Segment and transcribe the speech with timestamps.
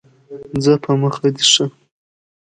[0.63, 1.65] ځه په مخه دي ښه!